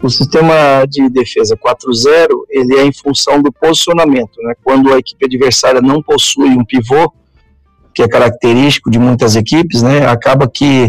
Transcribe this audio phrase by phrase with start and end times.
[0.00, 4.54] o sistema de defesa 4-0 ele é em função do posicionamento, né?
[4.62, 7.12] Quando a equipe adversária não possui um pivô,
[7.94, 10.06] que é característico de muitas equipes, né?
[10.06, 10.88] Acaba que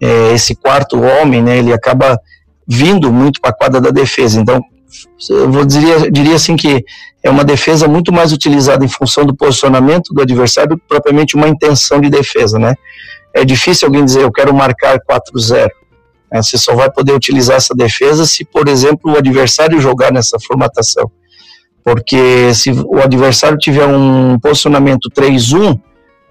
[0.00, 1.58] é, esse quarto homem, né?
[1.58, 2.16] Ele acaba
[2.66, 4.40] vindo muito para a quadra da defesa.
[4.40, 4.62] Então,
[5.30, 6.84] eu vou diria, diria assim que
[7.24, 11.34] é uma defesa muito mais utilizada em função do posicionamento do adversário do que propriamente
[11.34, 12.74] uma intenção de defesa, né?
[13.34, 15.68] É difícil alguém dizer eu quero marcar 4-0.
[16.32, 16.42] Né?
[16.42, 21.10] Você só vai poder utilizar essa defesa se, por exemplo, o adversário jogar nessa formatação.
[21.82, 25.78] Porque se o adversário tiver um posicionamento 3-1,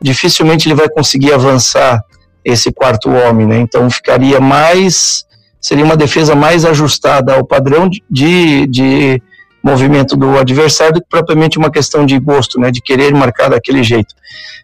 [0.02, 2.03] dificilmente ele vai conseguir avançar
[2.43, 3.57] esse quarto homem, né?
[3.59, 5.25] Então ficaria mais
[5.63, 9.21] seria uma defesa mais ajustada ao padrão de, de
[9.63, 13.81] movimento do adversário do que propriamente uma questão de gosto, né, de querer marcar daquele
[13.81, 14.13] jeito.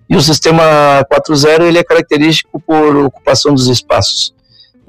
[0.09, 0.61] E o sistema
[1.09, 4.33] 4-0 ele é característico por ocupação dos espaços.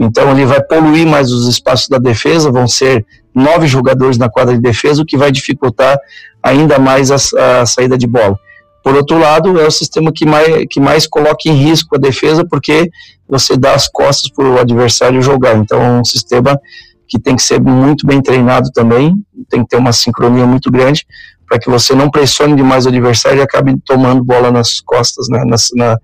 [0.00, 4.54] Então ele vai poluir mais os espaços da defesa, vão ser nove jogadores na quadra
[4.54, 5.98] de defesa, o que vai dificultar
[6.42, 8.38] ainda mais a, a saída de bola.
[8.82, 12.46] Por outro lado, é o sistema que mais, que mais coloca em risco a defesa,
[12.48, 12.90] porque
[13.28, 15.54] você dá as costas para o adversário jogar.
[15.56, 16.58] Então, é um sistema
[17.06, 19.14] que tem que ser muito bem treinado também,
[19.50, 21.06] tem que ter uma sincronia muito grande,
[21.46, 25.42] para que você não pressione demais o adversário e acabe tomando bola nas costas, né,
[25.44, 25.96] na,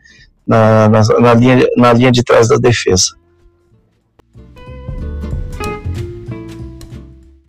[0.46, 3.06] na, na, na, linha, na linha de trás da defesa.